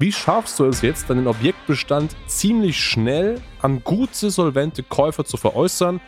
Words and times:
Wie 0.00 0.12
schaffst 0.12 0.60
du 0.60 0.64
es 0.66 0.80
jetzt, 0.82 1.10
deinen 1.10 1.26
Objektbestand 1.26 2.14
ziemlich 2.28 2.78
schnell 2.78 3.40
an 3.60 3.82
gute, 3.82 4.30
solvente 4.30 4.84
Käufer 4.84 5.24
zu 5.24 5.36
veräußern? 5.36 6.00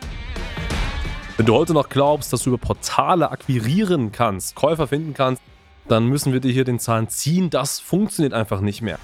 Wenn 1.35 1.45
du 1.45 1.53
heute 1.53 1.73
noch 1.73 1.89
glaubst, 1.89 2.31
dass 2.31 2.43
du 2.43 2.51
über 2.51 2.57
Portale 2.57 3.29
akquirieren 3.29 4.13
kannst, 4.13 4.55
Käufer 4.55 4.87
finden 4.87 5.13
kannst, 5.13 5.41
dann 5.89 6.05
müssen 6.05 6.31
wir 6.31 6.39
dir 6.39 6.53
hier 6.53 6.63
den 6.63 6.79
Zahn 6.79 7.09
ziehen. 7.09 7.49
Das 7.49 7.81
funktioniert 7.81 8.33
einfach 8.33 8.61
nicht 8.61 8.81
mehr. 8.81 8.97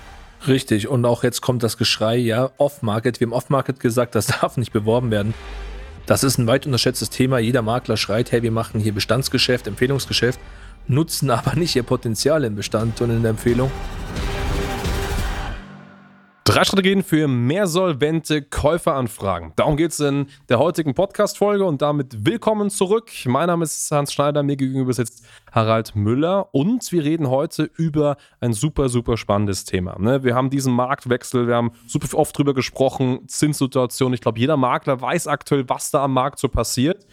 Richtig, 0.48 0.88
und 0.88 1.04
auch 1.04 1.22
jetzt 1.22 1.42
kommt 1.42 1.64
das 1.64 1.78
Geschrei, 1.78 2.16
ja, 2.16 2.52
Off-Market. 2.56 3.20
Wir 3.20 3.28
haben 3.28 3.34
Off-Market 3.34 3.82
gesagt, 3.82 4.16
das 4.16 4.28
darf 4.40 4.56
nicht 4.56 4.72
beworben 4.72 5.12
werden. 5.12 5.34
Das 6.06 6.24
ist 6.24 6.38
ein 6.38 6.48
weit 6.48 6.66
unterschätztes 6.66 7.10
Thema. 7.10 7.40
Jeder 7.40 7.62
Makler 7.62 7.98
schreit, 7.98 8.32
hey, 8.32 8.42
wir 8.42 8.52
machen 8.52 8.80
hier 8.80 8.94
Bestandsgeschäft, 8.94 9.68
Empfehlungsgeschäft, 9.68 10.40
nutzen 10.88 11.30
aber 11.30 11.58
nicht 11.58 11.76
ihr 11.76 11.84
Potenzial 11.84 12.46
im 12.46 12.56
Bestand 12.56 13.02
und 13.02 13.10
in 13.10 13.24
der 13.24 13.32
Empfehlung. 13.32 13.70
Drei 16.48 16.64
Strategien 16.64 17.04
für 17.04 17.28
mehr 17.28 17.68
solvente 17.68 18.42
Käuferanfragen. 18.42 19.52
Darum 19.58 19.76
geht 19.76 19.92
es 19.92 20.00
in 20.00 20.28
der 20.48 20.60
heutigen 20.60 20.94
Podcast-Folge 20.94 21.66
und 21.66 21.82
damit 21.82 22.26
willkommen 22.26 22.70
zurück. 22.70 23.12
Mein 23.26 23.48
Name 23.48 23.66
ist 23.66 23.92
Hans 23.92 24.14
Schneider, 24.14 24.44
mir 24.44 24.56
gegenüber 24.56 24.94
sitzt 24.94 25.26
Harald 25.52 25.98
Müller 25.98 26.48
und 26.56 26.90
wir 26.94 27.04
reden 27.04 27.30
heute 27.30 27.70
über 27.76 28.16
ein 28.40 28.54
super, 28.54 28.88
super 28.88 29.18
spannendes 29.18 29.66
Thema. 29.66 30.00
Ne? 30.00 30.24
Wir 30.24 30.36
haben 30.36 30.50
diesen 30.50 30.74
Marktwechsel, 30.74 31.50
wir 31.50 31.56
haben 31.56 31.74
super 31.86 32.18
oft 32.18 32.38
drüber 32.38 32.54
gesprochen, 32.54 33.28
Zinssituation. 33.28 34.14
Ich 34.14 34.22
glaube, 34.22 34.40
jeder 34.40 34.56
Makler 34.56 35.02
weiß 35.02 35.28
aktuell, 35.28 35.68
was 35.68 35.92
da 35.92 36.06
am 36.06 36.14
Markt 36.14 36.40
so 36.40 36.48
passiert. 36.48 37.06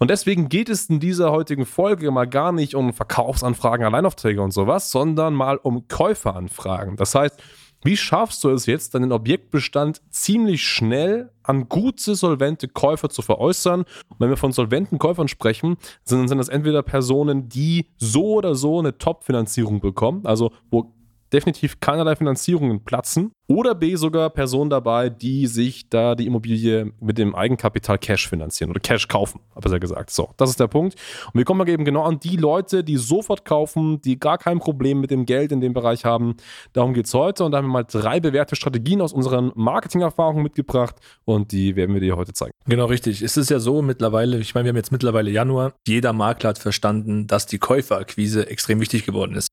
Und 0.00 0.10
deswegen 0.10 0.50
geht 0.50 0.68
es 0.68 0.90
in 0.90 1.00
dieser 1.00 1.32
heutigen 1.32 1.64
Folge 1.64 2.10
mal 2.10 2.26
gar 2.26 2.52
nicht 2.52 2.74
um 2.74 2.92
Verkaufsanfragen, 2.92 3.86
Alleinaufträge 3.86 4.42
und 4.42 4.50
sowas, 4.50 4.90
sondern 4.90 5.32
mal 5.32 5.56
um 5.56 5.88
Käuferanfragen. 5.88 6.96
Das 6.96 7.14
heißt, 7.14 7.42
wie 7.84 7.96
schaffst 7.96 8.44
du 8.44 8.50
es 8.50 8.66
jetzt, 8.66 8.94
deinen 8.94 9.12
Objektbestand 9.12 10.02
ziemlich 10.10 10.64
schnell 10.64 11.30
an 11.42 11.68
gute, 11.68 12.14
solvente 12.14 12.68
Käufer 12.68 13.08
zu 13.08 13.22
veräußern? 13.22 13.80
Und 14.08 14.20
wenn 14.20 14.30
wir 14.30 14.36
von 14.36 14.52
solventen 14.52 14.98
Käufern 14.98 15.28
sprechen, 15.28 15.76
sind, 16.04 16.28
sind 16.28 16.38
das 16.38 16.48
entweder 16.48 16.82
Personen, 16.82 17.48
die 17.48 17.86
so 17.96 18.34
oder 18.34 18.54
so 18.54 18.78
eine 18.78 18.98
Top-Finanzierung 18.98 19.80
bekommen, 19.80 20.26
also 20.26 20.52
wo 20.70 20.92
definitiv 21.32 21.80
keinerlei 21.80 22.14
Finanzierungen 22.14 22.84
platzen. 22.84 23.32
Oder 23.52 23.74
B, 23.74 23.96
sogar 23.96 24.30
Personen 24.30 24.70
dabei, 24.70 25.10
die 25.10 25.46
sich 25.46 25.90
da 25.90 26.14
die 26.14 26.24
Immobilie 26.26 26.90
mit 27.00 27.18
dem 27.18 27.34
Eigenkapital 27.34 27.98
Cash 27.98 28.26
finanzieren 28.26 28.70
oder 28.70 28.80
Cash 28.80 29.08
kaufen, 29.08 29.40
besser 29.60 29.78
gesagt. 29.78 30.08
So, 30.08 30.30
das 30.38 30.48
ist 30.48 30.58
der 30.58 30.68
Punkt. 30.68 30.94
Und 31.26 31.38
wir 31.38 31.44
kommen 31.44 31.58
mal 31.58 31.68
eben 31.68 31.84
genau 31.84 32.02
an 32.04 32.18
die 32.18 32.38
Leute, 32.38 32.82
die 32.82 32.96
sofort 32.96 33.44
kaufen, 33.44 34.00
die 34.00 34.18
gar 34.18 34.38
kein 34.38 34.58
Problem 34.58 35.00
mit 35.02 35.10
dem 35.10 35.26
Geld 35.26 35.52
in 35.52 35.60
dem 35.60 35.74
Bereich 35.74 36.06
haben. 36.06 36.36
Darum 36.72 36.94
geht 36.94 37.04
es 37.04 37.12
heute. 37.12 37.44
Und 37.44 37.52
da 37.52 37.58
haben 37.58 37.66
wir 37.66 37.72
mal 37.72 37.82
drei 37.82 38.20
bewährte 38.20 38.56
Strategien 38.56 39.02
aus 39.02 39.12
unseren 39.12 39.52
Marketingerfahrungen 39.54 40.42
mitgebracht 40.42 40.96
und 41.26 41.52
die 41.52 41.76
werden 41.76 41.92
wir 41.92 42.00
dir 42.00 42.16
heute 42.16 42.32
zeigen. 42.32 42.52
Genau, 42.66 42.86
richtig. 42.86 43.20
Es 43.20 43.36
ist 43.36 43.50
ja 43.50 43.58
so 43.58 43.82
mittlerweile, 43.82 44.38
ich 44.38 44.54
meine, 44.54 44.64
wir 44.64 44.70
haben 44.70 44.76
jetzt 44.76 44.92
mittlerweile 44.92 45.30
Januar, 45.30 45.74
jeder 45.86 46.14
Makler 46.14 46.50
hat 46.50 46.58
verstanden, 46.58 47.26
dass 47.26 47.44
die 47.44 47.58
Käuferakquise 47.58 48.48
extrem 48.48 48.80
wichtig 48.80 49.04
geworden 49.04 49.34
ist. 49.34 49.48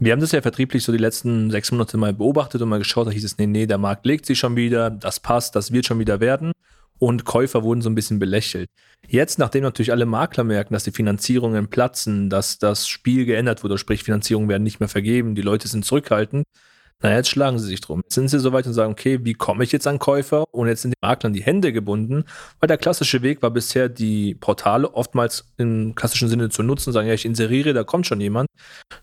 Wir 0.00 0.12
haben 0.12 0.20
das 0.20 0.32
ja 0.32 0.40
vertrieblich 0.40 0.82
so 0.82 0.92
die 0.92 0.98
letzten 0.98 1.50
sechs 1.50 1.70
Monate 1.70 1.98
mal 1.98 2.14
beobachtet 2.14 2.62
und 2.62 2.70
mal 2.70 2.78
geschaut, 2.78 3.06
da 3.06 3.10
hieß 3.10 3.24
es, 3.24 3.33
nee, 3.38 3.46
nee, 3.46 3.66
der 3.66 3.78
Markt 3.78 4.06
legt 4.06 4.26
sich 4.26 4.38
schon 4.38 4.56
wieder, 4.56 4.90
das 4.90 5.20
passt, 5.20 5.56
das 5.56 5.72
wird 5.72 5.86
schon 5.86 5.98
wieder 5.98 6.20
werden. 6.20 6.52
Und 6.98 7.24
Käufer 7.24 7.62
wurden 7.64 7.82
so 7.82 7.90
ein 7.90 7.94
bisschen 7.94 8.18
belächelt. 8.18 8.68
Jetzt, 9.06 9.38
nachdem 9.38 9.64
natürlich 9.64 9.92
alle 9.92 10.06
Makler 10.06 10.44
merken, 10.44 10.74
dass 10.74 10.84
die 10.84 10.92
Finanzierungen 10.92 11.68
platzen, 11.68 12.30
dass 12.30 12.58
das 12.58 12.88
Spiel 12.88 13.26
geändert 13.26 13.64
wurde, 13.64 13.78
sprich 13.78 14.04
Finanzierungen 14.04 14.48
werden 14.48 14.62
nicht 14.62 14.80
mehr 14.80 14.88
vergeben, 14.88 15.34
die 15.34 15.42
Leute 15.42 15.68
sind 15.68 15.84
zurückhaltend, 15.84 16.44
naja, 17.04 17.16
jetzt 17.16 17.28
schlagen 17.28 17.58
sie 17.58 17.66
sich 17.66 17.82
drum. 17.82 18.00
Jetzt 18.02 18.14
sind 18.14 18.28
sie 18.28 18.38
so 18.38 18.52
weit 18.52 18.66
und 18.66 18.72
sagen, 18.72 18.92
okay, 18.92 19.18
wie 19.24 19.34
komme 19.34 19.62
ich 19.62 19.72
jetzt 19.72 19.86
an 19.86 19.98
Käufer? 19.98 20.44
Und 20.52 20.68
jetzt 20.68 20.82
sind 20.82 20.92
die 20.92 21.06
Maklern 21.06 21.34
die 21.34 21.42
Hände 21.42 21.70
gebunden, 21.72 22.24
weil 22.60 22.66
der 22.66 22.78
klassische 22.78 23.20
Weg 23.20 23.42
war 23.42 23.50
bisher, 23.50 23.90
die 23.90 24.34
Portale 24.34 24.94
oftmals 24.94 25.52
im 25.58 25.94
klassischen 25.94 26.28
Sinne 26.28 26.48
zu 26.48 26.62
nutzen, 26.62 26.94
sagen, 26.94 27.06
ja, 27.06 27.12
ich 27.12 27.26
inseriere, 27.26 27.74
da 27.74 27.84
kommt 27.84 28.06
schon 28.06 28.22
jemand. 28.22 28.48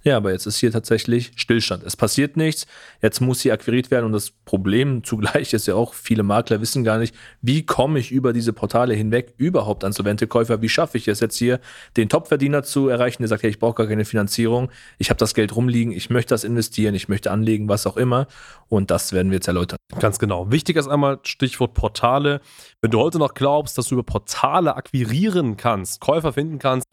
Ja, 0.03 0.17
aber 0.17 0.31
jetzt 0.31 0.45
ist 0.45 0.57
hier 0.57 0.71
tatsächlich 0.71 1.31
Stillstand. 1.35 1.83
Es 1.83 1.95
passiert 1.95 2.37
nichts. 2.37 2.65
Jetzt 3.01 3.19
muss 3.19 3.39
sie 3.39 3.51
akquiriert 3.51 3.91
werden 3.91 4.05
und 4.05 4.13
das 4.13 4.31
Problem 4.31 5.03
zugleich 5.03 5.53
ist 5.53 5.67
ja 5.67 5.75
auch, 5.75 5.93
viele 5.93 6.23
Makler 6.23 6.61
wissen 6.61 6.83
gar 6.83 6.97
nicht, 6.97 7.15
wie 7.41 7.65
komme 7.65 7.99
ich 7.99 8.11
über 8.11 8.33
diese 8.33 8.53
Portale 8.53 8.93
hinweg 8.93 9.33
überhaupt 9.37 9.83
an 9.83 9.91
solvente 9.91 10.27
Käufer? 10.27 10.61
Wie 10.61 10.69
schaffe 10.69 10.97
ich 10.97 11.07
es 11.07 11.19
jetzt 11.19 11.37
hier, 11.37 11.59
den 11.97 12.09
Topverdiener 12.09 12.63
zu 12.63 12.87
erreichen, 12.87 13.21
der 13.21 13.29
sagt, 13.29 13.43
ja, 13.43 13.49
ich 13.49 13.59
brauche 13.59 13.75
gar 13.75 13.87
keine 13.87 14.05
Finanzierung, 14.05 14.71
ich 14.97 15.09
habe 15.09 15.17
das 15.17 15.33
Geld 15.33 15.55
rumliegen, 15.55 15.93
ich 15.93 16.09
möchte 16.09 16.33
das 16.33 16.43
investieren, 16.43 16.95
ich 16.95 17.09
möchte 17.09 17.31
anlegen, 17.31 17.69
was 17.69 17.85
auch 17.87 17.97
immer. 17.97 18.27
Und 18.69 18.89
das 18.89 19.11
werden 19.11 19.31
wir 19.31 19.35
jetzt 19.35 19.47
erläutern. 19.47 19.77
Ganz 19.99 20.17
genau. 20.17 20.49
Wichtig 20.49 20.77
ist 20.77 20.87
einmal 20.87 21.19
Stichwort 21.23 21.73
Portale. 21.73 22.39
Wenn 22.81 22.91
du 22.91 22.99
heute 22.99 23.19
noch 23.19 23.33
glaubst, 23.33 23.77
dass 23.77 23.87
du 23.87 23.95
über 23.95 24.03
Portale 24.03 24.75
akquirieren 24.75 25.57
kannst, 25.57 25.99
Käufer 25.99 26.31
finden 26.31 26.57
kannst, 26.57 26.85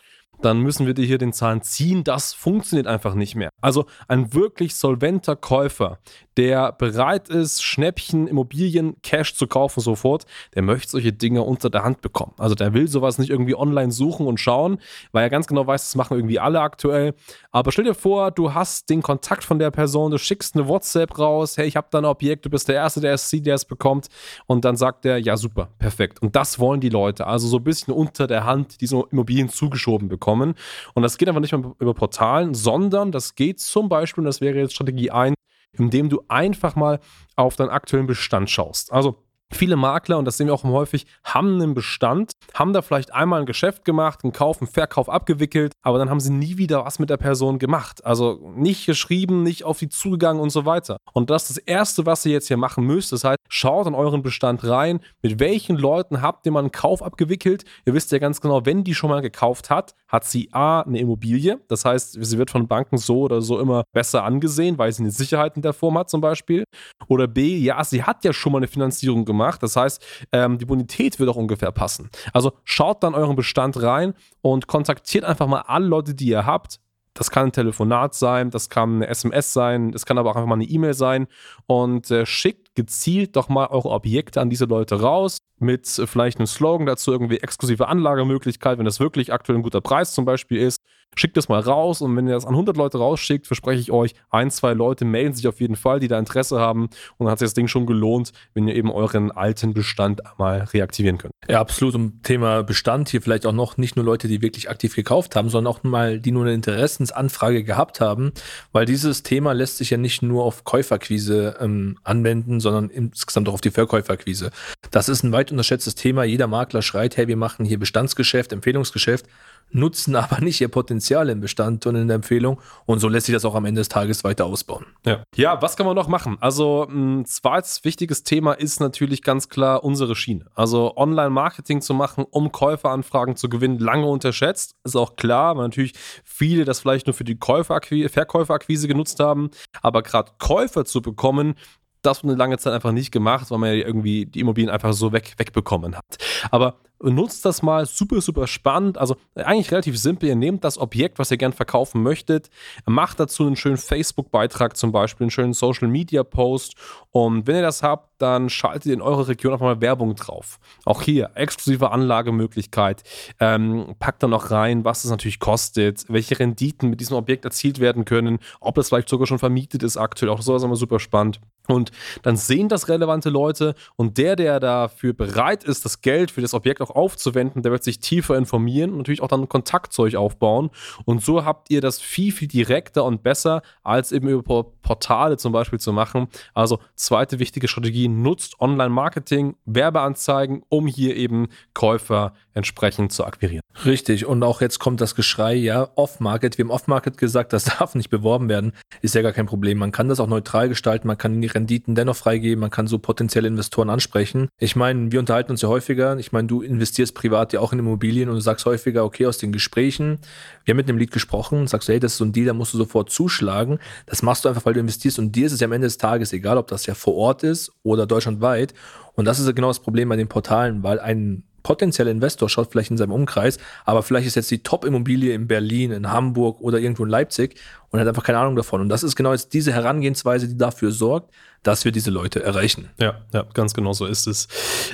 dann 0.43 0.60
müssen 0.60 0.87
wir 0.87 0.94
dir 0.94 1.04
hier 1.04 1.19
den 1.19 1.32
Zahn 1.32 1.62
ziehen. 1.62 2.04
Das 2.04 2.32
funktioniert 2.32 2.87
einfach 2.87 3.15
nicht 3.15 3.34
mehr. 3.34 3.50
Also 3.60 3.87
ein 4.06 4.34
wirklich 4.34 4.75
solventer 4.75 5.37
Käufer, 5.37 5.99
der 6.37 6.71
bereit 6.71 7.28
ist, 7.28 7.65
Schnäppchen, 7.65 8.28
Immobilien, 8.28 8.94
Cash 9.03 9.34
zu 9.34 9.48
kaufen 9.48 9.81
sofort, 9.81 10.25
der 10.54 10.62
möchte 10.62 10.93
solche 10.93 11.12
Dinge 11.12 11.43
unter 11.43 11.69
der 11.69 11.82
Hand 11.82 12.00
bekommen. 12.00 12.32
Also 12.38 12.54
der 12.54 12.75
will 12.75 12.87
sowas 12.87 13.19
nicht 13.19 13.31
irgendwie 13.31 13.56
online 13.56 13.91
suchen 13.91 14.25
und 14.25 14.38
schauen, 14.38 14.78
weil 15.10 15.25
er 15.25 15.31
ganz 15.31 15.48
genau 15.48 15.66
weiß, 15.66 15.82
das 15.82 15.97
machen 15.97 16.16
irgendwie 16.16 16.38
alle 16.38 16.60
aktuell. 16.60 17.15
Aber 17.50 17.72
stell 17.72 17.84
dir 17.84 17.94
vor, 17.94 18.31
du 18.31 18.54
hast 18.54 18.88
den 18.88 19.03
Kontakt 19.03 19.43
von 19.43 19.59
der 19.59 19.72
Person, 19.72 20.12
du 20.12 20.19
schickst 20.19 20.54
eine 20.54 20.69
WhatsApp 20.69 21.19
raus, 21.19 21.56
hey, 21.56 21.66
ich 21.66 21.75
habe 21.75 21.88
da 21.91 21.98
ein 21.98 22.04
Objekt, 22.04 22.47
du 22.47 22.50
bist 22.50 22.69
der 22.69 22.77
Erste, 22.77 23.00
der 23.00 23.15
es 23.15 23.28
sieht, 23.28 23.44
der 23.44 23.56
es 23.56 23.65
bekommt. 23.65 24.06
Und 24.47 24.65
dann 24.65 24.77
sagt 24.77 25.04
er, 25.06 25.19
ja 25.19 25.37
super, 25.37 25.71
perfekt. 25.81 26.22
Und 26.22 26.37
das 26.37 26.60
wollen 26.60 26.81
die 26.81 26.88
Leute. 26.88 27.27
Also 27.27 27.48
so 27.48 27.56
ein 27.56 27.65
bisschen 27.65 27.93
unter 27.93 28.28
der 28.28 28.44
Hand 28.44 28.81
diese 28.81 29.03
Immobilien 29.10 29.48
zugeschoben 29.48 30.09
bekommen. 30.09 30.28
Und 30.34 31.03
das 31.03 31.19
geht 31.19 31.28
einfach 31.28 31.41
nicht 31.41 31.53
mehr 31.53 31.75
über 31.78 31.94
Portalen, 31.94 32.55
sondern 32.55 33.12
das 33.12 33.34
geht 33.34 33.61
zum 33.61 33.89
Beispiel, 33.89 34.22
und 34.22 34.27
das 34.27 34.41
wäre 34.41 34.59
jetzt 34.59 34.75
Strategie 34.75 35.11
1, 35.11 35.34
indem 35.72 36.09
du 36.09 36.22
einfach 36.28 36.77
mal 36.77 37.00
auf 37.37 37.56
deinen 37.56 37.71
aktuellen 37.71 38.06
Bestand 38.06 38.50
schaust. 38.50 38.93
Also 38.93 39.22
Viele 39.50 39.77
Makler, 39.77 40.19
und 40.19 40.27
das 40.27 40.37
sehen 40.37 40.49
wir 40.49 40.55
auch 40.55 40.65
häufig, 40.65 41.06
haben 41.25 41.55
einen 41.55 41.72
Bestand, 41.72 42.33
haben 42.53 42.75
da 42.75 42.83
vielleicht 42.83 43.15
einmal 43.15 43.41
ein 43.41 43.47
Geschäft 43.47 43.87
gemacht, 43.87 44.21
einen 44.22 44.34
Kauf, 44.34 44.61
einen 44.61 44.71
Verkauf 44.71 45.09
abgewickelt, 45.09 45.72
aber 45.83 45.97
dann 45.97 46.11
haben 46.11 46.21
sie 46.21 46.33
nie 46.33 46.59
wieder 46.59 46.84
was 46.84 46.99
mit 46.99 47.09
der 47.09 47.16
Person 47.16 47.59
gemacht. 47.59 48.05
Also 48.05 48.53
nicht 48.55 48.84
geschrieben, 48.84 49.43
nicht 49.43 49.65
auf 49.65 49.78
die 49.78 49.89
zugegangen 49.89 50.43
und 50.43 50.50
so 50.50 50.66
weiter. 50.66 50.99
Und 51.15 51.31
das 51.31 51.49
ist 51.49 51.56
das 51.56 51.65
Erste, 51.65 52.05
was 52.05 52.27
ihr 52.27 52.33
jetzt 52.33 52.49
hier 52.49 52.59
machen 52.59 52.84
müsst. 52.84 53.10
Das 53.12 53.25
heißt, 53.25 53.39
schaut 53.49 53.87
in 53.87 53.95
euren 53.95 54.22
Bestand 54.22 54.65
rein, 54.65 55.00
mit 55.22 55.41
welchen 55.41 55.78
Leuten 55.78 56.21
habt 56.21 56.45
ihr 56.45 56.53
mal 56.53 56.60
einen 56.60 56.72
Kauf 56.72 57.03
abgewickelt. 57.03 57.65
Ihr 57.87 57.95
wisst 57.95 58.12
ja 58.12 58.19
ganz 58.19 58.43
genau, 58.43 58.66
wenn 58.66 58.84
die 58.84 58.95
schon 58.95 59.09
mal 59.09 59.22
gekauft 59.22 59.71
hat, 59.71 59.95
hat 60.09 60.25
sie 60.25 60.49
A, 60.53 60.81
eine 60.81 60.99
Immobilie. 60.99 61.61
Das 61.69 61.85
heißt, 61.85 62.19
sie 62.21 62.39
wird 62.39 62.51
von 62.51 62.67
Banken 62.67 62.97
so 62.99 63.21
oder 63.21 63.41
so 63.41 63.61
immer 63.61 63.85
besser 63.93 64.25
angesehen, 64.25 64.79
weil 64.79 64.91
sie 64.93 65.03
eine 65.03 65.11
Sicherheit 65.11 65.57
in 65.57 65.63
der 65.63 65.73
Form 65.75 65.97
hat 65.99 66.11
zum 66.11 66.21
Beispiel. 66.21 66.65
Oder 67.07 67.29
B, 67.29 67.59
ja, 67.59 67.85
sie 67.85 68.03
hat 68.03 68.25
ja 68.25 68.33
schon 68.33 68.53
mal 68.53 68.59
eine 68.59 68.69
Finanzierung 68.69 69.25
gemacht. 69.25 69.63
Das 69.63 69.77
heißt, 69.77 70.05
ähm, 70.33 70.59
die 70.59 70.65
Bonität 70.65 71.19
wird 71.19 71.29
auch 71.29 71.37
ungefähr 71.37 71.73
passen. 71.73 72.09
Also 72.33 72.53
schaut 72.65 73.03
dann 73.03 73.15
euren 73.15 73.37
Bestand 73.37 73.81
rein 73.83 74.15
und 74.41 74.67
kontaktiert 74.67 75.25
einfach 75.25 75.47
mal 75.47 75.61
alle 75.61 75.87
Leute, 75.87 76.15
die 76.15 76.29
ihr 76.29 76.47
habt. 76.47 76.81
Das 77.19 77.33
kann 77.33 77.47
ein 77.47 77.53
Telefonat 77.53 78.15
sein, 78.15 78.51
das 78.51 78.71
kann 78.71 78.97
eine 78.97 79.09
SMS 79.09 79.53
sein, 79.53 79.93
es 79.93 80.07
kann 80.07 80.19
aber 80.19 80.31
auch 80.31 80.37
einfach 80.37 80.47
mal 80.47 80.55
eine 80.55 80.65
E-Mail 80.65 80.95
sein 80.95 81.27
und 81.67 82.11
äh, 82.13 82.25
schickt 82.25 82.68
gezielt 82.78 83.34
doch 83.34 83.49
mal 83.49 83.66
eure 83.66 83.91
Objekte 83.91 84.41
an 84.41 84.50
diese 84.50 84.66
Leute 84.66 85.00
raus 85.00 85.39
mit 85.59 85.89
vielleicht 85.89 86.39
einem 86.39 86.47
Slogan 86.47 86.87
dazu, 86.87 87.11
irgendwie 87.11 87.39
exklusive 87.39 87.89
Anlagemöglichkeit, 87.89 88.78
wenn 88.78 88.84
das 88.84 89.00
wirklich 89.00 89.33
aktuell 89.33 89.59
ein 89.59 89.65
guter 89.65 89.81
Preis 89.81 90.12
zum 90.12 90.25
Beispiel 90.25 90.59
ist. 90.59 90.81
Schickt 91.16 91.39
das 91.39 91.49
mal 91.49 91.59
raus 91.59 92.03
und 92.03 92.15
wenn 92.16 92.28
ihr 92.28 92.34
das 92.34 92.44
an 92.44 92.53
100 92.53 92.77
Leute 92.77 92.99
rausschickt, 92.99 93.47
verspreche 93.47 93.81
ich 93.81 93.91
euch, 93.91 94.15
ein, 94.31 94.50
zwei 94.50 94.75
Leute 94.75 95.06
melden 95.06 95.34
sich 95.34 95.49
auf 95.49 95.59
jeden 95.59 95.75
Fall, 95.75 96.00
die 96.00 96.06
da 96.06 96.19
Interesse 96.19 96.61
haben 96.61 96.84
und 97.16 97.25
dann 97.25 97.30
hat 97.30 97.39
sich 97.39 97.47
das 97.47 97.54
Ding 97.54 97.66
schon 97.66 97.86
gelohnt, 97.86 98.33
wenn 98.54 98.69
ihr 98.69 98.77
eben 98.77 98.92
euren 98.92 99.33
alten 99.33 99.72
Bestand 99.72 100.25
einmal 100.25 100.60
reaktivieren 100.72 101.19
könnt. 101.19 101.33
Ja, 101.48 101.60
absolut. 101.60 101.95
Um 101.95 102.22
Thema 102.22 102.63
Bestand 102.63 103.09
hier 103.09 103.22
vielleicht 103.22 103.47
auch 103.47 103.53
noch 103.53 103.78
nicht 103.78 103.97
nur 103.97 104.04
Leute, 104.04 104.28
die 104.28 104.42
wirklich 104.42 104.71
aktiv 104.71 104.95
gekauft 104.95 105.34
haben, 105.34 105.48
sondern 105.48 105.72
auch 105.72 105.83
mal, 105.83 106.21
die 106.21 106.30
nur 106.30 106.45
eine 106.45 106.53
Interessensanfrage 106.53 107.65
gehabt 107.65 108.01
haben, 108.01 108.33
weil 108.72 108.84
dieses 108.84 109.22
Thema 109.22 109.53
lässt 109.53 109.78
sich 109.78 109.91
ja 109.91 109.97
nicht 109.97 110.22
nur 110.22 110.45
auf 110.45 110.65
Käuferquise 110.65 111.57
ähm, 111.59 111.98
anwenden, 112.04 112.60
sondern 112.70 112.91
insgesamt 112.91 113.48
auch 113.48 113.54
auf 113.54 113.60
die 113.60 113.70
Verkäuferakquise. 113.70 114.50
Das 114.91 115.09
ist 115.09 115.22
ein 115.22 115.32
weit 115.32 115.50
unterschätztes 115.50 115.94
Thema. 115.94 116.24
Jeder 116.24 116.47
Makler 116.47 116.82
schreit, 116.82 117.16
hey, 117.16 117.28
wir 117.28 117.36
machen 117.36 117.65
hier 117.65 117.78
Bestandsgeschäft, 117.78 118.53
Empfehlungsgeschäft 118.53 119.26
nutzen 119.70 120.16
aber 120.16 120.41
nicht 120.41 120.60
ihr 120.60 120.68
Potenzial 120.68 121.28
im 121.28 121.41
Bestand 121.41 121.86
und 121.86 121.97
in 121.97 122.09
der 122.09 122.16
Empfehlung. 122.16 122.60
Und 122.86 123.00
so 123.00 123.09
lässt 123.09 123.26
sich 123.26 123.34
das 123.34 123.44
auch 123.44 123.54
am 123.54 123.65
Ende 123.65 123.80
des 123.80 123.88
Tages 123.88 124.24
weiter 124.24 124.47
ausbauen. 124.47 124.86
Ja, 125.04 125.22
ja 125.34 125.60
was 125.60 125.76
kann 125.76 125.86
man 125.86 125.97
noch 125.97 126.09
machen? 126.09 126.38
Also, 126.41 126.84
ein 126.84 127.24
zweites 127.26 127.84
wichtiges 127.84 128.22
Thema 128.22 128.53
ist 128.53 128.80
natürlich 128.80 129.22
ganz 129.22 129.48
klar 129.48 129.84
unsere 129.84 130.16
Schiene. 130.16 130.47
Also, 130.54 130.97
Online-Marketing 130.97 131.80
zu 131.80 131.94
machen, 131.94 132.24
um 132.30 132.53
Käuferanfragen 132.53 133.36
zu 133.36 133.48
gewinnen, 133.48 133.78
lange 133.78 134.06
unterschätzt. 134.06 134.74
Ist 134.84 134.97
auch 134.97 135.16
klar, 135.16 135.56
weil 135.56 135.65
natürlich 135.65 135.94
viele 136.24 136.65
das 136.65 136.80
vielleicht 136.80 137.06
nur 137.06 137.15
für 137.15 137.24
die 137.24 137.38
Verkäuferakquise 137.38 138.88
genutzt 138.88 139.20
haben. 139.20 139.50
Aber 139.82 140.03
gerade 140.03 140.32
Käufer 140.38 140.84
zu 140.84 141.03
bekommen, 141.03 141.54
das 142.03 142.22
wurde 142.22 142.33
eine 142.34 142.39
lange 142.39 142.59
Zeit 142.59 142.72
einfach 142.72 142.92
nicht 142.92 143.12
gemacht, 143.12 143.50
weil 143.50 143.59
man 143.59 143.71
ja 143.71 143.86
irgendwie 143.86 144.27
die 144.27 144.41
Immobilien 144.41 144.71
einfach 144.71 144.92
so 144.92 145.12
weg, 145.12 145.34
wegbekommen 145.36 145.97
hat. 145.97 146.18
Aber 146.50 146.78
nutzt 147.00 147.45
das 147.45 147.62
mal, 147.62 147.86
super, 147.86 148.21
super 148.21 148.47
spannend. 148.47 148.98
Also 148.98 149.16
eigentlich 149.34 149.71
relativ 149.71 149.98
simpel. 149.98 150.28
Ihr 150.28 150.36
nehmt 150.36 150.65
das 150.65 150.78
Objekt, 150.78 151.18
was 151.18 151.30
ihr 151.30 151.36
gern 151.36 151.53
verkaufen 151.53 152.03
möchtet, 152.03 152.50
macht 152.86 153.21
dazu 153.21 153.47
einen 153.47 153.56
schönen 153.56 153.77
Facebook-Beitrag 153.77 154.77
zum 154.77 154.92
Beispiel, 154.92 155.24
einen 155.24 155.30
schönen 155.30 155.53
Social-Media-Post. 155.53 156.74
Und 157.10 157.47
wenn 157.47 157.56
ihr 157.56 157.62
das 157.62 157.83
habt, 157.83 158.21
dann 158.21 158.50
schaltet 158.50 158.86
ihr 158.86 158.95
in 158.95 159.00
eurer 159.00 159.28
Region 159.28 159.53
einfach 159.53 159.66
mal 159.66 159.80
Werbung 159.80 160.15
drauf. 160.16 160.59
Auch 160.84 161.03
hier, 161.03 161.30
exklusive 161.34 161.91
Anlagemöglichkeit. 161.91 163.03
Ähm, 163.39 163.94
packt 163.98 164.22
dann 164.22 164.30
noch 164.30 164.51
rein, 164.51 164.84
was 164.84 165.04
es 165.04 165.10
natürlich 165.10 165.39
kostet, 165.39 166.04
welche 166.09 166.39
Renditen 166.39 166.91
mit 166.91 167.01
diesem 167.01 167.16
Objekt 167.16 167.44
erzielt 167.44 167.78
werden 167.78 168.04
können, 168.04 168.39
ob 168.60 168.74
das 168.74 168.89
vielleicht 168.89 169.09
sogar 169.09 169.27
schon 169.27 169.39
vermietet 169.39 169.83
ist 169.83 169.97
aktuell. 169.97 170.30
Auch 170.30 170.42
sowas 170.42 170.62
ist 170.62 170.66
immer 170.66 170.77
super 170.77 170.98
spannend. 170.98 171.41
Und 171.68 171.92
dann 172.22 172.36
sehen 172.36 172.68
das 172.68 172.89
relevante 172.89 173.28
Leute 173.28 173.74
und 173.97 174.16
der, 174.16 174.36
der 174.36 174.59
dafür 174.59 175.12
bereit 175.12 175.65
ist, 175.65 175.84
das 175.84 176.01
Geld 176.01 176.30
für 176.30 176.41
das 176.41 176.54
Objekt 176.54 176.80
auch 176.80 176.88
aufzuwenden, 176.91 177.63
der 177.63 177.73
wird 177.73 177.85
sich 177.85 178.01
tiefer 178.01 178.37
informieren 178.37 178.91
und 178.91 178.99
natürlich 178.99 179.23
auch 179.23 179.29
dann 179.29 179.49
Kontakt 179.49 179.93
zu 179.93 180.03
euch 180.03 180.17
aufbauen. 180.17 180.71
Und 181.05 181.23
so 181.23 181.45
habt 181.45 181.71
ihr 181.71 181.81
das 181.81 182.01
viel, 182.01 182.33
viel 182.33 182.49
direkter 182.49 183.05
und 183.05 183.23
besser, 183.23 183.63
als 183.83 184.13
eben 184.13 184.29
über 184.29 184.65
Portale 184.83 185.37
zum 185.37 185.53
Beispiel 185.53 185.79
zu 185.79 185.93
machen. 185.93 186.29
Also 186.55 186.79
zweite 186.95 187.39
wichtige 187.39 187.69
Strategie, 187.69 188.09
nutzt 188.09 188.61
Online-Marketing, 188.61 189.57
Werbeanzeigen, 189.65 190.63
um 190.69 190.87
hier 190.87 191.17
eben 191.17 191.49
Käufer 191.75 192.33
entsprechend 192.55 193.13
zu 193.13 193.25
akquirieren. 193.25 193.63
Richtig, 193.85 194.27
und 194.27 194.43
auch 194.43 194.61
jetzt 194.61 194.79
kommt 194.81 195.01
das 195.01 195.15
Geschrei, 195.15 195.55
ja, 195.55 195.89
Off-Market. 195.95 196.59
Wir 196.59 196.65
haben 196.65 196.71
Off-Market 196.71 197.17
gesagt, 197.17 197.53
das 197.53 197.65
darf 197.79 197.95
nicht 197.95 198.11
beworben 198.11 198.49
werden. 198.49 198.73
Ist 199.01 199.15
ja 199.15 199.23
gar 199.23 199.33
kein 199.33 199.47
Problem. 199.47 199.79
Man 199.79 199.93
kann 199.93 200.09
das 200.09 200.21
auch 200.21 200.27
neutral 200.27 200.69
gestalten, 200.69 201.07
man 201.07 201.19
kann 201.19 201.41
die 201.41 201.47
Renditen 201.47 201.95
dennoch 201.95 202.17
freigeben, 202.17 202.61
man 202.61 202.71
kann 202.71 202.87
so 202.87 202.99
potenzielle 202.99 203.49
Investoren 203.49 203.91
ansprechen. 203.91 204.49
Ich 204.59 204.75
meine, 204.75 205.13
wir 205.13 205.21
unterhalten 205.21 205.53
uns 205.53 205.63
ja 205.63 205.69
häufiger. 205.69 206.19
Ich 206.19 206.33
meine, 206.33 206.49
du 206.49 206.63
investierst 206.78 207.15
privat 207.15 207.53
ja 207.53 207.60
auch 207.60 207.72
in 207.72 207.78
Immobilien 207.78 208.28
und 208.28 208.36
du 208.36 208.41
sagst 208.41 208.65
häufiger, 208.66 209.04
okay, 209.04 209.27
aus 209.27 209.39
den 209.39 209.53
Gesprächen, 209.53 210.19
wir 210.65 210.72
haben 210.72 210.77
mit 210.77 210.89
einem 210.89 210.98
Lied 210.98 211.10
gesprochen, 211.10 211.66
sagst 211.66 211.89
du, 211.89 211.92
hey, 211.92 212.01
das 212.01 212.13
ist 212.13 212.19
so 212.19 212.25
ein 212.25 212.33
Deal, 212.33 212.47
da 212.47 212.54
musst 212.54 212.75
du 212.75 212.78
sofort 212.78 213.10
zuschlagen. 213.10 213.78
Das 214.07 214.22
machst 214.22 214.45
du 214.45 214.48
einfach, 214.48 214.65
weil 214.65 214.75
du 214.75 214.80
investierst 214.80 215.19
und 215.19 215.33
dir 215.33 215.47
ist 215.47 215.53
es 215.53 215.60
ja 215.60 215.66
am 215.66 215.72
Ende 215.72 215.86
des 215.86 215.98
Tages 215.98 216.33
egal, 216.33 216.59
ob 216.59 216.69
das 216.69 216.86
ja 216.86 216.95
vor 216.95 217.15
Ort 217.15 217.42
ist 217.42 217.72
oder 217.83 218.07
deutschlandweit. 218.07 218.75
Und 219.15 219.25
das 219.25 219.39
ist 219.39 219.47
ja 219.47 219.53
genau 219.53 219.69
das 219.69 219.80
Problem 219.80 220.09
bei 220.09 220.16
den 220.16 220.28
Portalen, 220.28 220.83
weil 220.83 221.01
ein 221.01 221.42
potenzieller 221.68 222.10
Investor 222.10 222.48
schaut 222.48 222.72
vielleicht 222.72 222.91
in 222.91 222.97
seinem 222.97 223.12
Umkreis, 223.12 223.59
aber 223.84 224.03
vielleicht 224.03 224.26
ist 224.26 224.36
jetzt 224.36 224.50
die 224.50 224.62
Top-Immobilie 224.62 225.34
in 225.34 225.47
Berlin, 225.47 225.92
in 225.92 226.10
Hamburg 226.10 226.62
oder 226.62 226.78
irgendwo 226.78 227.04
in 227.04 227.10
Leipzig 227.10 227.60
und 227.91 228.00
hat 228.00 228.09
einfach 228.09 228.24
keine 228.24 228.38
Ahnung 228.38 228.56
davon. 228.56 228.80
Und 228.80 228.88
das 228.88 229.03
ist 229.03 229.16
genau 229.16 229.32
jetzt 229.32 229.53
diese 229.53 229.70
Herangehensweise, 229.70 230.48
die 230.48 230.56
dafür 230.56 230.92
sorgt, 230.92 231.30
dass 231.62 231.84
wir 231.84 231.92
diese 231.92 232.10
Leute 232.10 232.42
erreichen. 232.42 232.88
Ja, 232.98 233.20
ja, 233.34 233.44
ganz 233.53 233.74
genau 233.74 233.92
so 233.92 234.06
ist 234.06 234.26
es. 234.26 234.48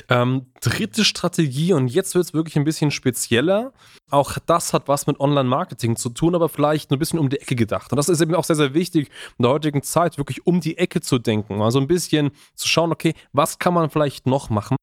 Ähm, 0.09 0.47
dritte 0.59 1.05
Strategie, 1.05 1.71
und 1.71 1.87
jetzt 1.87 2.13
wird 2.13 2.25
es 2.25 2.33
wirklich 2.33 2.57
ein 2.57 2.65
bisschen 2.65 2.91
spezieller. 2.91 3.71
Auch 4.09 4.37
das 4.45 4.73
hat 4.73 4.89
was 4.89 5.07
mit 5.07 5.21
Online-Marketing 5.21 5.95
zu 5.95 6.09
tun, 6.09 6.35
aber 6.35 6.49
vielleicht 6.49 6.91
ein 6.91 6.99
bisschen 6.99 7.19
um 7.19 7.29
die 7.29 7.39
Ecke 7.39 7.55
gedacht. 7.55 7.93
Und 7.93 7.95
das 7.95 8.09
ist 8.09 8.19
eben 8.19 8.35
auch 8.35 8.43
sehr, 8.43 8.57
sehr 8.57 8.73
wichtig 8.73 9.09
in 9.37 9.43
der 9.43 9.51
heutigen 9.51 9.81
Zeit, 9.81 10.17
wirklich 10.17 10.45
um 10.45 10.59
die 10.59 10.77
Ecke 10.77 10.99
zu 10.99 11.19
denken. 11.19 11.61
Also 11.61 11.79
ein 11.79 11.87
bisschen 11.87 12.31
zu 12.55 12.67
schauen, 12.67 12.91
okay, 12.91 13.13
was 13.31 13.59
kann 13.59 13.73
man 13.73 13.89
vielleicht 13.89 14.27
noch 14.27 14.49
machen? 14.49 14.75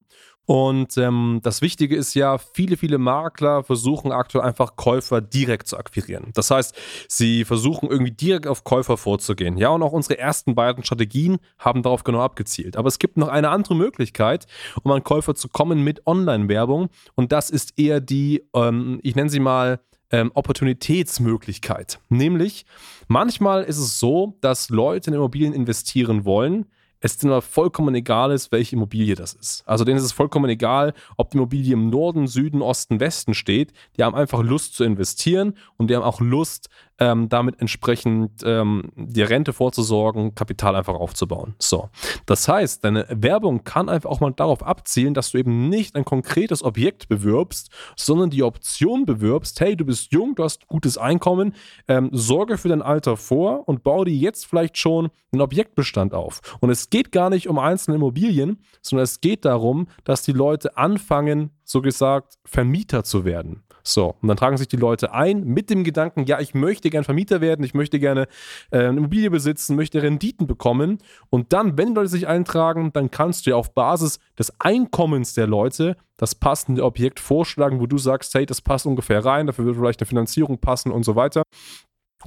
Und 0.45 0.99
ähm, 0.99 1.41
das 1.43 1.63
Wichtige 1.63 1.95
ist 1.95 2.15
ja, 2.15 2.37
viele, 2.39 2.77
viele 2.77 2.99
Makler 2.99 3.63
versuchen 3.63 4.11
aktuell 4.11 4.45
einfach 4.45 4.75
Käufer 4.75 5.21
direkt 5.21 5.69
zu 5.69 5.77
akquirieren. 5.77 6.31
Das 6.35 6.51
heißt, 6.51 6.75
sie 7.09 7.45
versuchen 7.45 7.89
irgendwie 7.89 8.11
direkt 8.11 8.49
auf 8.49 8.65
Käufer 8.65 8.97
vorzugehen. 8.97 9.57
Ja, 9.57 9.69
und 9.69 9.83
auch 9.83 9.93
unsere 9.93 10.19
ersten 10.19 10.55
beiden 10.55 10.85
Strategien 10.85 11.39
haben 11.59 11.83
darauf 11.83 12.03
genau 12.03 12.21
abgezielt. 12.21 12.77
Aber 12.77 12.89
es 12.89 12.99
gibt 12.99 13.17
noch 13.17 13.29
eine 13.29 13.51
andere 13.51 13.77
Möglichkeit, 13.77 14.47
um 14.83 14.91
an 14.91 15.05
Käufer 15.05 15.37
zu 15.37 15.49
kommen 15.49 15.85
mit 15.85 16.07
Online-Werbung. 16.07 16.89
Und 17.15 17.31
das 17.31 17.49
ist 17.49 17.79
eher 17.79 18.01
die, 18.01 18.43
ähm, 18.53 18.99
ich 19.03 19.15
nenne 19.15 19.31
sie 19.31 19.41
mal, 19.41 19.81
ähm, 20.11 20.31
Opportunitätsmöglichkeit. 20.35 21.99
Nämlich, 22.09 22.67
manchmal 23.09 23.63
ist 23.65 23.79
es 23.79 23.99
so, 23.99 24.37
dass 24.41 24.71
Leute 24.71 25.11
in 25.11 25.15
Immobilien 25.15 25.55
investieren 25.55 26.25
wollen, 26.25 26.67
es 27.03 27.19
denen 27.19 27.43
vollkommen 27.43 27.95
egal 27.95 28.31
ist, 28.31 28.53
welche 28.53 28.77
Immobilie 28.77 29.17
das 29.17 29.35
ist. 29.35 29.65
Also 29.67 29.85
denen 29.85 29.99
ist 29.99 30.05
es 30.05 30.13
vollkommen 30.13 30.49
egal, 30.49 30.95
ob 31.17 31.31
die 31.31 31.37
Immobilie 31.37 31.73
im 31.75 31.91
Norden, 31.91 32.29
Süden, 32.29 32.63
Osten, 32.63 33.01
Westen 33.01 33.35
steht. 33.35 33.73
Die 33.97 34.05
haben 34.05 34.15
einfach 34.15 34.43
Lust 34.43 34.75
zu 34.77 34.85
investieren 34.85 35.55
und 35.77 35.91
die 35.91 35.97
haben 35.97 36.05
auch 36.05 36.21
Lust, 36.21 36.69
ähm, 36.99 37.29
damit 37.29 37.61
entsprechend 37.61 38.43
ähm, 38.45 38.91
die 38.97 39.23
Rente 39.23 39.53
vorzusorgen, 39.53 40.35
Kapital 40.35 40.77
einfach 40.77 40.95
aufzubauen. 40.95 41.55
So. 41.59 41.89
Das 42.27 42.47
heißt, 42.49 42.85
deine 42.85 43.07
Werbung 43.09 43.65
kann 43.65 43.89
einfach 43.89 44.11
auch 44.11 44.21
mal 44.21 44.33
darauf 44.33 44.63
abzielen, 44.63 45.15
dass 45.15 45.33
du 45.33 45.39
eben 45.39 45.69
nicht 45.69 45.97
ein 45.97 46.05
konkretes 46.05 46.63
Objekt 46.63 47.09
bewirbst, 47.09 47.71
sondern 47.97 48.31
die 48.31 48.43
Option 48.43 49.05
bewirbst, 49.05 49.61
hey, 49.61 49.77
du 49.77 49.85
bist 49.85 50.13
jung, 50.13 50.35
du 50.35 50.45
hast 50.45 50.67
gutes 50.67 50.99
Einkommen, 50.99 51.55
ähm, 51.89 52.11
sorge 52.13 52.59
für 52.59 52.69
dein 52.69 52.83
Alter 52.83 53.17
vor 53.17 53.69
und 53.69 53.83
baue 53.83 54.05
dir 54.05 54.15
jetzt 54.15 54.47
vielleicht 54.47 54.77
schon 54.79 55.11
einen 55.33 55.43
Objektbestand 55.43 56.15
auf. 56.15 56.41
Und 56.61 56.71
es 56.71 56.91
geht 56.91 57.11
gar 57.11 57.31
nicht 57.31 57.49
um 57.49 57.59
einzelne 57.59 57.97
Immobilien, 57.97 58.63
sondern 58.83 59.05
es 59.05 59.21
geht 59.21 59.45
darum, 59.45 59.89
dass 60.05 60.23
die 60.23 60.33
Leute 60.33 60.77
anfangen, 60.77 61.51
so 61.65 61.81
gesagt, 61.81 62.39
Vermieter 62.45 63.03
zu 63.03 63.25
werden. 63.25 63.63
So, 63.83 64.15
und 64.21 64.29
dann 64.29 64.37
tragen 64.37 64.57
sich 64.57 64.69
die 64.69 64.77
Leute 64.77 65.13
ein 65.13 65.45
mit 65.45 65.71
dem 65.71 65.85
Gedanken, 65.85 66.25
ja, 66.25 66.41
ich 66.41 66.55
möchte 66.55 66.91
gerne 66.91 67.05
Vermieter 67.05 67.41
werden, 67.41 67.65
ich 67.65 67.75
möchte 67.75 67.99
gerne 67.99 68.29
äh, 68.71 68.79
eine 68.79 68.99
Immobilie 68.99 69.31
besitzen, 69.31 69.77
möchte 69.77 70.03
Renditen 70.03 70.47
bekommen. 70.47 70.99
Und 71.31 71.53
dann, 71.53 71.77
wenn 71.77 71.95
Leute 71.95 72.09
sich 72.09 72.29
eintragen, 72.29 72.93
dann 72.93 73.11
kannst 73.11 73.47
du 73.47 73.51
ja 73.51 73.57
auf 73.57 73.75
Basis 73.75 74.19
des 74.39 74.53
Einkommens 74.61 75.35
der 75.35 75.47
Leute 75.47 75.97
das 76.17 76.35
passende 76.35 76.85
Objekt 76.85 77.19
vorschlagen, 77.19 77.81
wo 77.81 77.87
du 77.87 77.99
sagst, 77.99 78.35
hey, 78.35 78.47
das 78.47 78.61
passt 78.61 78.87
ungefähr 78.87 79.25
rein, 79.25 79.49
dafür 79.49 79.65
wird 79.65 79.77
vielleicht 79.77 80.01
eine 80.01 80.07
Finanzierung 80.07 80.59
passen 80.59 80.93
und 80.93 81.03
so 81.03 81.17
weiter. 81.17 81.43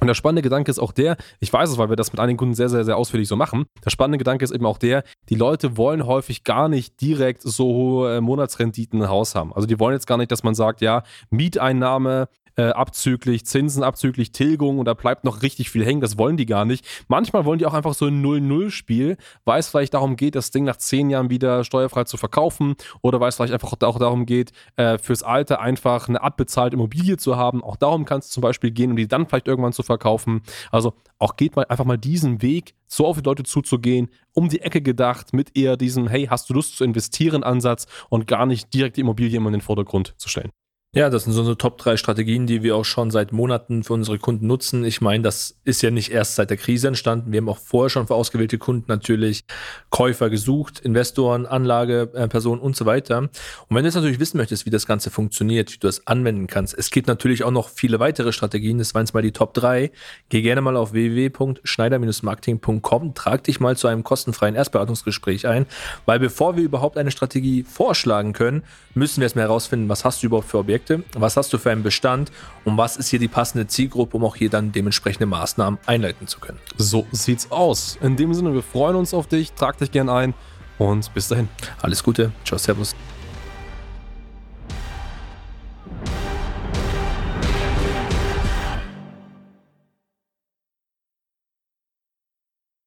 Und 0.00 0.06
der 0.06 0.14
spannende 0.14 0.42
Gedanke 0.42 0.70
ist 0.70 0.78
auch 0.78 0.92
der, 0.92 1.16
ich 1.40 1.52
weiß 1.52 1.70
es, 1.70 1.78
weil 1.78 1.88
wir 1.88 1.96
das 1.96 2.12
mit 2.12 2.20
einigen 2.20 2.36
Kunden 2.36 2.54
sehr, 2.54 2.68
sehr, 2.68 2.84
sehr 2.84 2.96
ausführlich 2.96 3.28
so 3.28 3.36
machen. 3.36 3.64
Der 3.84 3.90
spannende 3.90 4.18
Gedanke 4.18 4.44
ist 4.44 4.50
eben 4.50 4.66
auch 4.66 4.78
der, 4.78 5.04
die 5.28 5.34
Leute 5.34 5.76
wollen 5.76 6.06
häufig 6.06 6.44
gar 6.44 6.68
nicht 6.68 7.00
direkt 7.00 7.42
so 7.42 7.64
hohe 7.64 8.20
Monatsrenditen 8.20 9.00
im 9.00 9.08
Haus 9.08 9.34
haben. 9.34 9.52
Also 9.54 9.66
die 9.66 9.78
wollen 9.78 9.94
jetzt 9.94 10.06
gar 10.06 10.18
nicht, 10.18 10.30
dass 10.30 10.42
man 10.42 10.54
sagt, 10.54 10.80
ja, 10.80 11.02
Mieteinnahme 11.30 12.28
äh, 12.56 12.70
abzüglich 12.70 13.46
Zinsen, 13.46 13.82
abzüglich 13.82 14.32
Tilgung 14.32 14.78
und 14.78 14.86
da 14.86 14.94
bleibt 14.94 15.24
noch 15.24 15.42
richtig 15.42 15.70
viel 15.70 15.84
hängen. 15.84 16.00
Das 16.00 16.18
wollen 16.18 16.36
die 16.36 16.46
gar 16.46 16.64
nicht. 16.64 16.86
Manchmal 17.08 17.44
wollen 17.44 17.58
die 17.58 17.66
auch 17.66 17.74
einfach 17.74 17.94
so 17.94 18.06
ein 18.06 18.24
0-0-Spiel, 18.24 19.16
weil 19.44 19.60
es 19.60 19.68
vielleicht 19.68 19.94
darum 19.94 20.16
geht, 20.16 20.34
das 20.34 20.50
Ding 20.50 20.64
nach 20.64 20.76
zehn 20.76 21.10
Jahren 21.10 21.30
wieder 21.30 21.64
steuerfrei 21.64 22.04
zu 22.04 22.16
verkaufen 22.16 22.74
oder 23.02 23.20
weil 23.20 23.28
es 23.28 23.36
vielleicht 23.36 23.52
einfach 23.52 23.72
auch 23.72 23.98
darum 23.98 24.26
geht, 24.26 24.52
äh, 24.76 24.98
fürs 24.98 25.22
Alter 25.22 25.60
einfach 25.60 26.08
eine 26.08 26.22
abbezahlte 26.22 26.76
Immobilie 26.76 27.16
zu 27.16 27.36
haben. 27.36 27.62
Auch 27.62 27.76
darum 27.76 28.04
kann 28.04 28.18
es 28.18 28.30
zum 28.30 28.40
Beispiel 28.40 28.70
gehen, 28.70 28.90
um 28.90 28.96
die 28.96 29.08
dann 29.08 29.26
vielleicht 29.26 29.48
irgendwann 29.48 29.72
zu 29.72 29.82
verkaufen. 29.82 30.42
Also 30.70 30.94
auch 31.18 31.36
geht 31.36 31.56
mal 31.56 31.66
einfach 31.68 31.84
mal 31.84 31.98
diesen 31.98 32.42
Weg, 32.42 32.74
so 32.86 33.06
auf 33.06 33.16
die 33.16 33.24
Leute 33.24 33.42
zuzugehen, 33.42 34.08
um 34.32 34.48
die 34.48 34.60
Ecke 34.60 34.82
gedacht, 34.82 35.32
mit 35.32 35.56
eher 35.56 35.76
diesem, 35.76 36.08
hey, 36.08 36.26
hast 36.26 36.50
du 36.50 36.54
Lust 36.54 36.76
zu 36.76 36.84
investieren 36.84 37.42
Ansatz 37.42 37.86
und 38.10 38.26
gar 38.26 38.46
nicht 38.46 38.72
direkt 38.74 38.96
die 38.96 39.00
Immobilie 39.00 39.36
immer 39.36 39.48
in 39.48 39.54
den 39.54 39.60
Vordergrund 39.62 40.14
zu 40.18 40.28
stellen. 40.28 40.50
Ja, 40.94 41.10
das 41.10 41.24
sind 41.24 41.32
so 41.34 41.42
eine 41.42 41.58
Top 41.58 41.76
3 41.76 41.98
Strategien, 41.98 42.46
die 42.46 42.62
wir 42.62 42.74
auch 42.74 42.86
schon 42.86 43.10
seit 43.10 43.30
Monaten 43.30 43.84
für 43.84 43.92
unsere 43.92 44.18
Kunden 44.18 44.46
nutzen. 44.46 44.82
Ich 44.82 45.02
meine, 45.02 45.22
das 45.22 45.58
ist 45.64 45.82
ja 45.82 45.90
nicht 45.90 46.10
erst 46.10 46.36
seit 46.36 46.48
der 46.48 46.56
Krise 46.56 46.88
entstanden. 46.88 47.32
Wir 47.32 47.42
haben 47.42 47.50
auch 47.50 47.58
vorher 47.58 47.90
schon 47.90 48.06
für 48.06 48.14
ausgewählte 48.14 48.56
Kunden 48.56 48.86
natürlich 48.88 49.44
Käufer 49.90 50.30
gesucht, 50.30 50.80
Investoren, 50.80 51.44
Anlagepersonen 51.44 52.62
und 52.62 52.76
so 52.76 52.86
weiter. 52.86 53.18
Und 53.18 53.30
wenn 53.68 53.82
du 53.82 53.88
jetzt 53.88 53.96
natürlich 53.96 54.20
wissen 54.20 54.38
möchtest, 54.38 54.64
wie 54.64 54.70
das 54.70 54.86
Ganze 54.86 55.10
funktioniert, 55.10 55.70
wie 55.70 55.76
du 55.76 55.86
das 55.86 56.06
anwenden 56.06 56.46
kannst, 56.46 56.72
es 56.72 56.90
gibt 56.90 57.08
natürlich 57.08 57.44
auch 57.44 57.50
noch 57.50 57.68
viele 57.68 58.00
weitere 58.00 58.32
Strategien. 58.32 58.78
Das 58.78 58.94
waren 58.94 59.02
jetzt 59.02 59.12
mal 59.12 59.20
die 59.20 59.32
Top 59.32 59.52
3. 59.52 59.90
Geh 60.30 60.40
gerne 60.40 60.62
mal 60.62 60.78
auf 60.78 60.94
www.schneider-marketing.com, 60.94 63.12
trag 63.12 63.44
dich 63.44 63.60
mal 63.60 63.76
zu 63.76 63.88
einem 63.88 64.02
kostenfreien 64.02 64.54
Erstberatungsgespräch 64.54 65.46
ein, 65.46 65.66
weil 66.06 66.20
bevor 66.20 66.56
wir 66.56 66.64
überhaupt 66.64 66.96
eine 66.96 67.10
Strategie 67.10 67.64
vorschlagen 67.64 68.32
können, 68.32 68.62
müssen 68.94 69.20
wir 69.20 69.24
erstmal 69.24 69.44
herausfinden, 69.44 69.90
was 69.90 70.06
hast 70.06 70.22
du 70.22 70.28
überhaupt 70.28 70.48
für 70.48 70.56
Objekte 70.56 70.85
Objekte, 70.86 71.02
was 71.18 71.36
hast 71.36 71.52
du 71.52 71.58
für 71.58 71.70
einen 71.70 71.82
Bestand 71.82 72.30
und 72.64 72.76
was 72.76 72.96
ist 72.96 73.08
hier 73.08 73.18
die 73.18 73.28
passende 73.28 73.66
Zielgruppe, 73.66 74.16
um 74.16 74.24
auch 74.24 74.36
hier 74.36 74.50
dann 74.50 74.72
dementsprechende 74.72 75.26
Maßnahmen 75.26 75.78
einleiten 75.86 76.26
zu 76.26 76.40
können. 76.40 76.58
So 76.76 77.06
sieht's 77.12 77.50
aus. 77.50 77.98
In 78.02 78.16
dem 78.16 78.34
Sinne, 78.34 78.54
wir 78.54 78.62
freuen 78.62 78.96
uns 78.96 79.14
auf 79.14 79.26
dich, 79.26 79.52
trag 79.52 79.78
dich 79.78 79.90
gern 79.90 80.08
ein 80.08 80.34
und 80.78 81.12
bis 81.14 81.28
dahin. 81.28 81.48
Alles 81.82 82.02
Gute. 82.02 82.32
Ciao, 82.44 82.58
Servus. 82.58 82.94